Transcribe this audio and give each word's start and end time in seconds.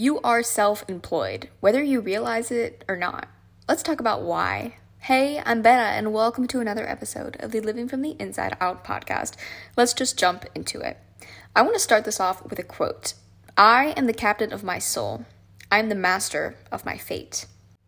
You 0.00 0.20
are 0.20 0.44
self 0.44 0.84
employed, 0.86 1.48
whether 1.58 1.82
you 1.82 1.98
realize 2.00 2.52
it 2.52 2.84
or 2.86 2.94
not. 2.94 3.26
Let's 3.68 3.82
talk 3.82 3.98
about 3.98 4.22
why. 4.22 4.76
Hey, 5.00 5.42
I'm 5.44 5.60
Betta, 5.60 5.82
and 5.82 6.12
welcome 6.12 6.46
to 6.46 6.60
another 6.60 6.88
episode 6.88 7.36
of 7.40 7.50
the 7.50 7.58
Living 7.58 7.88
from 7.88 8.02
the 8.02 8.14
Inside 8.20 8.56
Out 8.60 8.84
podcast. 8.84 9.34
Let's 9.76 9.92
just 9.92 10.16
jump 10.16 10.44
into 10.54 10.80
it. 10.80 10.98
I 11.56 11.62
want 11.62 11.74
to 11.74 11.80
start 11.80 12.04
this 12.04 12.20
off 12.20 12.48
with 12.48 12.60
a 12.60 12.62
quote 12.62 13.14
I 13.56 13.92
am 13.96 14.06
the 14.06 14.12
captain 14.12 14.52
of 14.52 14.62
my 14.62 14.78
soul, 14.78 15.26
I 15.68 15.80
am 15.80 15.88
the 15.88 15.96
master 15.96 16.54
of 16.70 16.86
my 16.86 16.96
fate. 16.96 17.46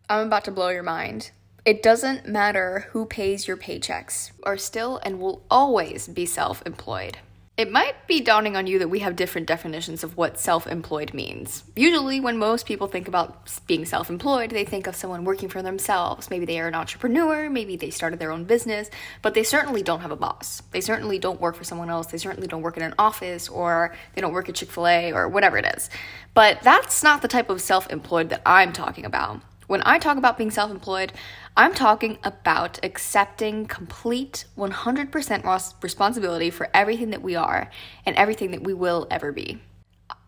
I'm 0.09 0.27
about 0.27 0.43
to 0.43 0.51
blow 0.51 0.67
your 0.67 0.83
mind. 0.83 1.31
It 1.63 1.81
doesn't 1.81 2.27
matter 2.27 2.87
who 2.89 3.05
pays 3.05 3.47
your 3.47 3.55
paychecks, 3.55 4.31
are 4.43 4.57
still 4.57 4.99
and 5.03 5.21
will 5.21 5.45
always 5.49 6.09
be 6.09 6.25
self 6.25 6.61
employed. 6.65 7.19
It 7.61 7.71
might 7.71 8.07
be 8.07 8.21
dawning 8.21 8.57
on 8.57 8.65
you 8.65 8.79
that 8.79 8.87
we 8.87 9.01
have 9.01 9.15
different 9.15 9.45
definitions 9.45 10.03
of 10.03 10.17
what 10.17 10.39
self 10.39 10.65
employed 10.65 11.13
means. 11.13 11.63
Usually, 11.75 12.19
when 12.19 12.39
most 12.39 12.65
people 12.65 12.87
think 12.87 13.07
about 13.07 13.55
being 13.67 13.85
self 13.85 14.09
employed, 14.09 14.49
they 14.49 14.65
think 14.65 14.87
of 14.87 14.95
someone 14.95 15.25
working 15.25 15.47
for 15.47 15.61
themselves. 15.61 16.31
Maybe 16.31 16.47
they 16.47 16.59
are 16.59 16.67
an 16.67 16.73
entrepreneur, 16.73 17.51
maybe 17.51 17.75
they 17.75 17.91
started 17.91 18.17
their 18.17 18.31
own 18.31 18.45
business, 18.45 18.89
but 19.21 19.35
they 19.35 19.43
certainly 19.43 19.83
don't 19.83 19.99
have 19.99 20.09
a 20.09 20.15
boss. 20.15 20.63
They 20.71 20.81
certainly 20.81 21.19
don't 21.19 21.39
work 21.39 21.55
for 21.55 21.63
someone 21.63 21.91
else. 21.91 22.07
They 22.07 22.17
certainly 22.17 22.47
don't 22.47 22.63
work 22.63 22.77
in 22.77 22.83
an 22.83 22.95
office 22.97 23.47
or 23.47 23.93
they 24.15 24.21
don't 24.21 24.33
work 24.33 24.49
at 24.49 24.55
Chick 24.55 24.71
fil 24.71 24.87
A 24.87 25.13
or 25.13 25.27
whatever 25.29 25.59
it 25.59 25.71
is. 25.77 25.91
But 26.33 26.63
that's 26.63 27.03
not 27.03 27.21
the 27.21 27.27
type 27.27 27.51
of 27.51 27.61
self 27.61 27.91
employed 27.91 28.29
that 28.29 28.41
I'm 28.43 28.73
talking 28.73 29.05
about. 29.05 29.39
When 29.71 29.83
I 29.85 29.99
talk 29.99 30.17
about 30.17 30.37
being 30.37 30.51
self 30.51 30.69
employed, 30.69 31.13
I'm 31.55 31.73
talking 31.73 32.17
about 32.25 32.77
accepting 32.83 33.67
complete 33.67 34.43
100% 34.57 35.81
responsibility 35.81 36.49
for 36.49 36.67
everything 36.73 37.11
that 37.11 37.21
we 37.21 37.37
are 37.37 37.69
and 38.05 38.13
everything 38.17 38.51
that 38.51 38.63
we 38.63 38.73
will 38.73 39.07
ever 39.09 39.31
be. 39.31 39.61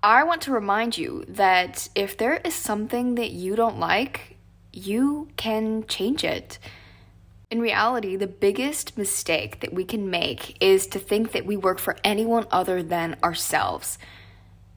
I 0.02 0.24
want 0.24 0.44
to 0.44 0.54
remind 0.54 0.98
you 0.98 1.26
that 1.28 1.90
if 1.94 2.16
there 2.16 2.36
is 2.36 2.56
something 2.56 3.16
that 3.16 3.32
you 3.32 3.58
don't 3.58 3.80
like, 3.80 4.38
you 4.72 5.28
can 5.36 5.88
change 5.88 6.24
it. 6.24 6.58
In 7.52 7.60
reality, 7.60 8.16
the 8.16 8.28
biggest 8.28 8.98
mistake 8.98 9.60
that 9.60 9.74
we 9.74 9.84
can 9.84 10.10
make 10.10 10.56
is 10.64 10.88
to 10.88 11.00
think 11.00 11.34
that 11.34 11.46
we 11.46 11.58
work 11.58 11.80
for 11.80 11.98
anyone 12.02 12.48
other 12.50 12.82
than 12.82 13.18
ourselves. 13.22 13.98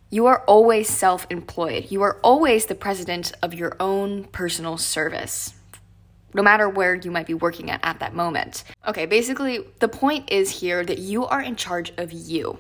You 0.08 0.26
are 0.26 0.44
always 0.46 0.88
self 0.88 1.26
employed. 1.30 1.90
You 1.90 2.02
are 2.02 2.18
always 2.22 2.66
the 2.66 2.76
president 2.76 3.32
of 3.42 3.52
your 3.52 3.76
own 3.80 4.24
personal 4.24 4.78
service, 4.78 5.54
no 6.32 6.42
matter 6.42 6.68
where 6.68 6.94
you 6.94 7.10
might 7.10 7.26
be 7.26 7.34
working 7.34 7.70
at 7.72 7.80
at 7.82 7.98
that 7.98 8.14
moment. 8.14 8.62
Okay, 8.86 9.06
basically, 9.06 9.64
the 9.80 9.88
point 9.88 10.30
is 10.30 10.60
here 10.60 10.84
that 10.84 10.98
you 10.98 11.26
are 11.26 11.40
in 11.42 11.56
charge 11.56 11.92
of 11.96 12.12
you 12.12 12.58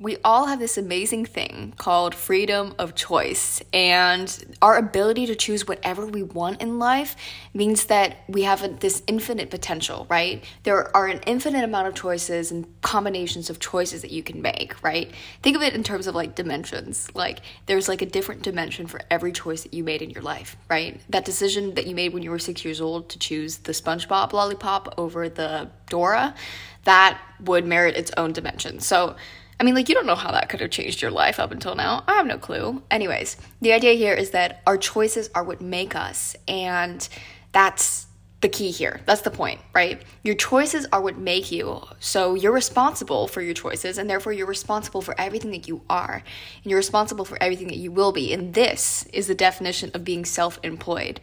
we 0.00 0.16
all 0.24 0.46
have 0.46 0.58
this 0.58 0.76
amazing 0.76 1.24
thing 1.24 1.72
called 1.78 2.16
freedom 2.16 2.74
of 2.80 2.96
choice. 2.96 3.62
And 3.72 4.56
our 4.60 4.76
ability 4.76 5.26
to 5.26 5.36
choose 5.36 5.68
whatever 5.68 6.04
we 6.04 6.24
want 6.24 6.60
in 6.60 6.80
life 6.80 7.14
means 7.54 7.84
that 7.84 8.16
we 8.28 8.42
have 8.42 8.80
this 8.80 9.04
infinite 9.06 9.50
potential, 9.50 10.06
right? 10.10 10.42
There 10.64 10.94
are 10.96 11.06
an 11.06 11.20
infinite 11.26 11.62
amount 11.62 11.86
of 11.86 11.94
choices 11.94 12.50
and 12.50 12.66
combinations 12.82 13.50
of 13.50 13.60
choices 13.60 14.02
that 14.02 14.10
you 14.10 14.24
can 14.24 14.42
make, 14.42 14.82
right? 14.82 15.12
Think 15.42 15.54
of 15.54 15.62
it 15.62 15.74
in 15.74 15.84
terms 15.84 16.08
of 16.08 16.14
like 16.16 16.34
dimensions. 16.34 17.08
Like 17.14 17.38
there's 17.66 17.88
like 17.88 18.02
a 18.02 18.06
different 18.06 18.42
dimension 18.42 18.88
for 18.88 19.00
every 19.12 19.30
choice 19.30 19.62
that 19.62 19.72
you 19.72 19.84
made 19.84 20.02
in 20.02 20.10
your 20.10 20.22
life, 20.22 20.56
right? 20.68 21.00
That 21.10 21.24
decision 21.24 21.74
that 21.74 21.86
you 21.86 21.94
made 21.94 22.12
when 22.12 22.24
you 22.24 22.32
were 22.32 22.40
six 22.40 22.64
years 22.64 22.80
old 22.80 23.10
to 23.10 23.18
choose 23.20 23.58
the 23.58 23.72
SpongeBob 23.72 24.32
lollipop 24.32 24.94
over 24.98 25.28
the 25.28 25.70
Dora, 25.88 26.34
that 26.82 27.20
would 27.40 27.64
merit 27.64 27.96
its 27.96 28.10
own 28.16 28.32
dimension. 28.32 28.80
So, 28.80 29.14
I 29.58 29.64
mean, 29.64 29.74
like, 29.74 29.88
you 29.88 29.94
don't 29.94 30.06
know 30.06 30.14
how 30.14 30.32
that 30.32 30.48
could 30.48 30.60
have 30.60 30.70
changed 30.70 31.00
your 31.00 31.10
life 31.10 31.38
up 31.38 31.52
until 31.52 31.74
now. 31.74 32.04
I 32.06 32.14
have 32.14 32.26
no 32.26 32.38
clue. 32.38 32.82
Anyways, 32.90 33.36
the 33.60 33.72
idea 33.72 33.94
here 33.94 34.14
is 34.14 34.30
that 34.30 34.62
our 34.66 34.76
choices 34.76 35.30
are 35.34 35.44
what 35.44 35.60
make 35.60 35.94
us, 35.94 36.36
and 36.48 37.06
that's 37.52 38.06
the 38.40 38.48
key 38.50 38.70
here. 38.70 39.00
That's 39.06 39.22
the 39.22 39.30
point, 39.30 39.60
right? 39.74 40.02
Your 40.22 40.34
choices 40.34 40.86
are 40.92 41.00
what 41.00 41.16
make 41.16 41.50
you. 41.50 41.80
So 41.98 42.34
you're 42.34 42.52
responsible 42.52 43.26
for 43.26 43.40
your 43.40 43.54
choices, 43.54 43.96
and 43.96 44.10
therefore 44.10 44.34
you're 44.34 44.46
responsible 44.46 45.00
for 45.00 45.18
everything 45.18 45.50
that 45.52 45.66
you 45.66 45.82
are, 45.88 46.22
and 46.62 46.70
you're 46.70 46.76
responsible 46.76 47.24
for 47.24 47.42
everything 47.42 47.68
that 47.68 47.78
you 47.78 47.90
will 47.90 48.12
be. 48.12 48.34
And 48.34 48.52
this 48.52 49.06
is 49.14 49.28
the 49.28 49.34
definition 49.34 49.90
of 49.94 50.04
being 50.04 50.26
self 50.26 50.58
employed. 50.62 51.20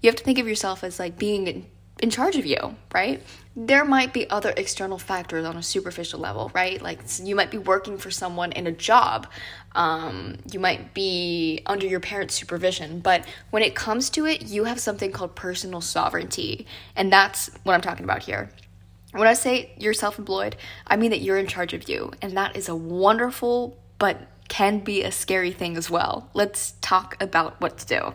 You 0.00 0.08
have 0.08 0.16
to 0.16 0.24
think 0.24 0.38
of 0.38 0.48
yourself 0.48 0.82
as 0.82 0.98
like 0.98 1.18
being 1.18 1.66
in 2.02 2.10
charge 2.10 2.36
of 2.36 2.44
you, 2.44 2.76
right? 2.92 3.22
There 3.54 3.84
might 3.84 4.12
be 4.12 4.28
other 4.28 4.52
external 4.56 4.98
factors 4.98 5.46
on 5.46 5.56
a 5.56 5.62
superficial 5.62 6.18
level, 6.18 6.50
right? 6.52 6.82
Like 6.82 6.98
you 7.22 7.36
might 7.36 7.50
be 7.50 7.58
working 7.58 7.96
for 7.96 8.10
someone 8.10 8.50
in 8.52 8.66
a 8.66 8.72
job, 8.72 9.28
um, 9.76 10.36
you 10.50 10.58
might 10.58 10.94
be 10.94 11.62
under 11.64 11.86
your 11.86 12.00
parents' 12.00 12.34
supervision, 12.34 12.98
but 12.98 13.24
when 13.50 13.62
it 13.62 13.76
comes 13.76 14.10
to 14.10 14.26
it, 14.26 14.42
you 14.42 14.64
have 14.64 14.80
something 14.80 15.12
called 15.12 15.36
personal 15.36 15.80
sovereignty, 15.80 16.66
and 16.96 17.10
that's 17.10 17.50
what 17.62 17.74
I'm 17.74 17.80
talking 17.80 18.04
about 18.04 18.24
here. 18.24 18.50
When 19.12 19.28
I 19.28 19.34
say 19.34 19.72
you're 19.78 19.94
self 19.94 20.18
employed, 20.18 20.56
I 20.86 20.96
mean 20.96 21.10
that 21.10 21.20
you're 21.20 21.38
in 21.38 21.46
charge 21.46 21.72
of 21.72 21.88
you, 21.88 22.10
and 22.20 22.36
that 22.36 22.56
is 22.56 22.68
a 22.68 22.74
wonderful 22.74 23.78
but 23.98 24.26
can 24.48 24.80
be 24.80 25.04
a 25.04 25.12
scary 25.12 25.52
thing 25.52 25.76
as 25.76 25.88
well. 25.88 26.28
Let's 26.34 26.74
talk 26.80 27.22
about 27.22 27.60
what 27.60 27.78
to 27.78 27.86
do 27.86 28.14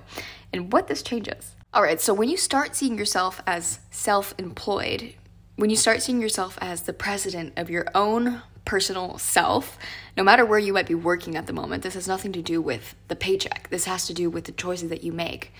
and 0.51 0.73
what 0.73 0.87
this 0.87 1.01
changes. 1.01 1.55
All 1.73 1.83
right, 1.83 1.99
so 1.99 2.13
when 2.13 2.29
you 2.29 2.37
start 2.37 2.75
seeing 2.75 2.97
yourself 2.97 3.41
as 3.45 3.79
self 3.91 4.33
employed, 4.37 5.13
when 5.57 5.69
you 5.69 5.75
start 5.75 6.01
seeing 6.01 6.21
yourself 6.21 6.57
as 6.61 6.83
the 6.83 6.93
president 6.93 7.53
of 7.57 7.69
your 7.69 7.85
own 7.93 8.41
personal 8.63 9.17
self, 9.17 9.77
no 10.15 10.23
matter 10.23 10.45
where 10.45 10.59
you 10.59 10.71
might 10.71 10.87
be 10.87 10.95
working 10.95 11.35
at 11.35 11.45
the 11.45 11.53
moment, 11.53 11.83
this 11.83 11.95
has 11.95 12.07
nothing 12.07 12.31
to 12.31 12.41
do 12.41 12.61
with 12.61 12.95
the 13.09 13.17
paycheck. 13.17 13.67
This 13.69 13.85
has 13.85 14.07
to 14.07 14.13
do 14.13 14.29
with 14.29 14.45
the 14.45 14.53
choices 14.53 14.89
that 14.89 15.03
you 15.03 15.11
make. 15.11 15.51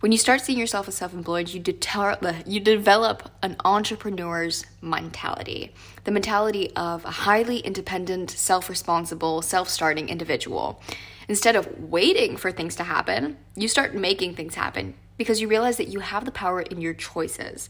When 0.00 0.10
you 0.10 0.18
start 0.18 0.40
seeing 0.40 0.58
yourself 0.58 0.88
as 0.88 0.96
self 0.96 1.14
employed, 1.14 1.48
you, 1.48 1.62
you 2.46 2.60
develop 2.60 3.30
an 3.42 3.56
entrepreneur's 3.64 4.66
mentality 4.82 5.72
the 6.02 6.10
mentality 6.10 6.74
of 6.74 7.04
a 7.04 7.10
highly 7.10 7.58
independent, 7.58 8.30
self 8.30 8.68
responsible, 8.68 9.42
self 9.42 9.68
starting 9.68 10.08
individual. 10.08 10.82
Instead 11.28 11.54
of 11.54 11.68
waiting 11.78 12.36
for 12.36 12.50
things 12.50 12.74
to 12.74 12.82
happen, 12.82 13.36
you 13.54 13.68
start 13.68 13.94
making 13.94 14.34
things 14.34 14.56
happen 14.56 14.94
because 15.20 15.38
you 15.38 15.48
realize 15.48 15.76
that 15.76 15.88
you 15.88 16.00
have 16.00 16.24
the 16.24 16.30
power 16.30 16.62
in 16.62 16.80
your 16.80 16.94
choices. 16.94 17.68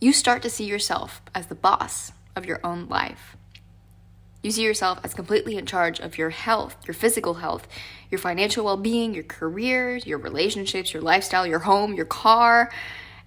You 0.00 0.12
start 0.12 0.42
to 0.42 0.50
see 0.50 0.64
yourself 0.64 1.22
as 1.32 1.46
the 1.46 1.54
boss 1.54 2.10
of 2.34 2.46
your 2.46 2.58
own 2.64 2.88
life. 2.88 3.36
You 4.42 4.50
see 4.50 4.64
yourself 4.64 4.98
as 5.04 5.14
completely 5.14 5.56
in 5.56 5.66
charge 5.66 6.00
of 6.00 6.18
your 6.18 6.30
health, 6.30 6.76
your 6.84 6.94
physical 6.94 7.34
health, 7.34 7.68
your 8.10 8.18
financial 8.18 8.64
well 8.64 8.76
being, 8.76 9.14
your 9.14 9.22
career, 9.22 9.98
your 9.98 10.18
relationships, 10.18 10.92
your 10.92 11.00
lifestyle, 11.00 11.46
your 11.46 11.60
home, 11.60 11.94
your 11.94 12.06
car, 12.06 12.72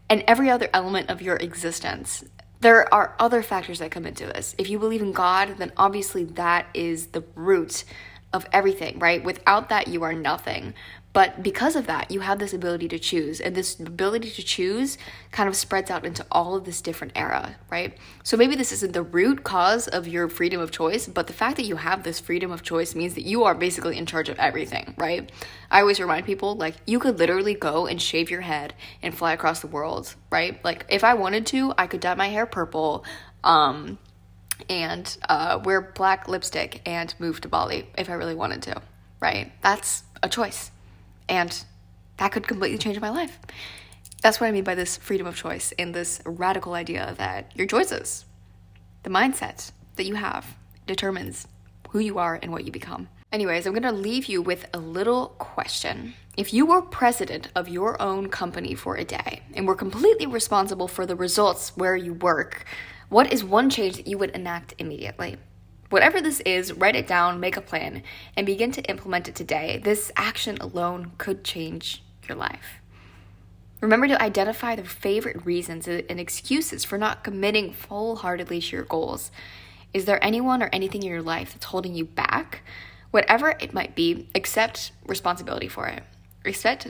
and 0.09 0.25
every 0.27 0.49
other 0.49 0.67
element 0.73 1.09
of 1.09 1.21
your 1.21 1.37
existence. 1.37 2.25
There 2.59 2.93
are 2.93 3.15
other 3.17 3.41
factors 3.41 3.79
that 3.79 3.91
come 3.91 4.05
into 4.05 4.25
this. 4.25 4.55
If 4.57 4.69
you 4.69 4.77
believe 4.77 5.01
in 5.01 5.13
God, 5.13 5.55
then 5.57 5.71
obviously 5.77 6.25
that 6.25 6.67
is 6.73 7.07
the 7.07 7.23
root 7.33 7.85
of 8.33 8.45
everything, 8.51 8.99
right? 8.99 9.23
Without 9.23 9.69
that, 9.69 9.87
you 9.87 10.03
are 10.03 10.13
nothing. 10.13 10.73
But 11.13 11.41
because 11.41 11.75
of 11.75 11.87
that, 11.87 12.11
you 12.11 12.19
have 12.19 12.37
this 12.37 12.53
ability 12.53 12.87
to 12.89 12.99
choose, 12.99 13.41
and 13.41 13.55
this 13.55 13.79
ability 13.79 14.29
to 14.29 14.43
choose 14.43 14.99
kind 15.31 15.49
of 15.49 15.55
spreads 15.55 15.89
out 15.89 16.05
into 16.05 16.23
all 16.31 16.55
of 16.55 16.63
this 16.63 16.79
different 16.79 17.13
era, 17.15 17.55
right? 17.71 17.97
So 18.23 18.37
maybe 18.37 18.55
this 18.55 18.71
isn't 18.71 18.93
the 18.93 19.01
root 19.01 19.43
cause 19.43 19.87
of 19.87 20.07
your 20.07 20.29
freedom 20.29 20.61
of 20.61 20.69
choice, 20.69 21.07
but 21.07 21.25
the 21.25 21.33
fact 21.33 21.55
that 21.57 21.65
you 21.65 21.77
have 21.77 22.03
this 22.03 22.19
freedom 22.19 22.51
of 22.51 22.61
choice 22.61 22.93
means 22.93 23.15
that 23.15 23.23
you 23.23 23.45
are 23.45 23.55
basically 23.55 23.97
in 23.97 24.05
charge 24.05 24.29
of 24.29 24.37
everything, 24.37 24.93
right? 24.97 25.31
I 25.71 25.79
always 25.79 25.99
remind 25.99 26.27
people 26.27 26.55
like 26.55 26.75
you 26.85 26.99
could 26.99 27.17
literally 27.17 27.55
go 27.55 27.87
and 27.87 27.99
shave 27.99 28.29
your 28.29 28.41
head 28.41 28.75
and 29.01 29.17
fly 29.17 29.33
across 29.33 29.61
the 29.61 29.67
world, 29.67 30.13
right? 30.29 30.63
Like 30.63 30.85
if 30.89 31.03
I 31.03 31.15
wanted 31.15 31.47
to, 31.47 31.73
I 31.79 31.87
could 31.87 32.01
dye 32.01 32.13
my 32.13 32.27
hair 32.27 32.45
purple. 32.45 33.05
Um, 33.43 33.97
and 34.69 35.17
uh, 35.29 35.59
wear 35.63 35.81
black 35.81 36.27
lipstick 36.27 36.81
and 36.85 37.13
move 37.19 37.41
to 37.41 37.47
Bali 37.47 37.87
if 37.97 38.09
I 38.09 38.13
really 38.13 38.35
wanted 38.35 38.61
to, 38.63 38.81
right? 39.19 39.51
That's 39.61 40.03
a 40.23 40.29
choice. 40.29 40.71
And 41.29 41.63
that 42.17 42.31
could 42.31 42.47
completely 42.47 42.77
change 42.77 42.99
my 42.99 43.09
life. 43.09 43.39
That's 44.21 44.41
what 44.41 44.47
I 44.47 44.51
mean 44.51 44.63
by 44.63 44.75
this 44.75 44.97
freedom 44.97 45.27
of 45.27 45.35
choice 45.35 45.73
and 45.77 45.93
this 45.93 46.21
radical 46.25 46.73
idea 46.73 47.13
that 47.17 47.51
your 47.55 47.67
choices, 47.67 48.25
the 49.03 49.09
mindset 49.09 49.71
that 49.95 50.05
you 50.05 50.15
have, 50.15 50.55
determines 50.87 51.47
who 51.89 51.99
you 51.99 52.17
are 52.17 52.39
and 52.41 52.51
what 52.51 52.65
you 52.65 52.71
become. 52.71 53.09
Anyways, 53.31 53.65
I'm 53.65 53.73
gonna 53.73 53.91
leave 53.91 54.25
you 54.25 54.41
with 54.41 54.67
a 54.73 54.79
little 54.79 55.27
question. 55.37 56.13
If 56.37 56.53
you 56.53 56.65
were 56.65 56.81
president 56.81 57.49
of 57.55 57.67
your 57.67 58.01
own 58.01 58.29
company 58.29 58.73
for 58.73 58.95
a 58.95 59.03
day 59.03 59.41
and 59.53 59.67
were 59.67 59.75
completely 59.75 60.25
responsible 60.25 60.87
for 60.87 61.05
the 61.05 61.15
results 61.15 61.75
where 61.75 61.95
you 61.95 62.13
work, 62.13 62.65
what 63.09 63.31
is 63.31 63.43
one 63.43 63.69
change 63.69 63.97
that 63.97 64.07
you 64.07 64.17
would 64.17 64.31
enact 64.31 64.73
immediately? 64.77 65.37
Whatever 65.89 66.19
this 66.19 66.41
is, 66.41 66.73
write 66.73 66.97
it 66.97 67.07
down, 67.07 67.39
make 67.39 67.55
a 67.55 67.61
plan, 67.61 68.03
and 68.35 68.45
begin 68.45 68.71
to 68.73 68.81
implement 68.89 69.29
it 69.29 69.35
today. 69.35 69.79
This 69.81 70.11
action 70.17 70.57
alone 70.59 71.13
could 71.17 71.45
change 71.45 72.03
your 72.27 72.37
life. 72.37 72.81
Remember 73.79 74.07
to 74.07 74.21
identify 74.21 74.75
the 74.75 74.83
favorite 74.83 75.45
reasons 75.45 75.87
and 75.87 76.19
excuses 76.19 76.83
for 76.83 76.97
not 76.97 77.23
committing 77.23 77.71
full 77.71 78.17
heartedly 78.17 78.59
to 78.59 78.75
your 78.75 78.85
goals. 78.85 79.31
Is 79.93 80.05
there 80.05 80.21
anyone 80.21 80.61
or 80.61 80.69
anything 80.73 81.03
in 81.03 81.09
your 81.09 81.21
life 81.21 81.53
that's 81.53 81.65
holding 81.65 81.95
you 81.95 82.03
back? 82.03 82.63
Whatever 83.11 83.55
it 83.61 83.73
might 83.73 83.95
be, 83.95 84.27
accept 84.35 84.91
responsibility 85.05 85.69
for 85.69 85.87
it. 85.87 86.03
Accept 86.43 86.87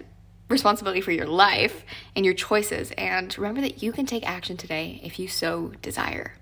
responsibility 0.50 1.02
for 1.02 1.12
your 1.12 1.28
life 1.28 1.84
and 2.16 2.26
your 2.26 2.34
choices. 2.34 2.92
And 2.98 3.38
remember 3.38 3.62
that 3.62 3.84
you 3.84 3.92
can 3.92 4.06
take 4.06 4.28
action 4.28 4.58
today 4.58 5.00
if 5.04 5.20
you 5.20 5.28
so 5.28 5.74
desire. 5.82 6.34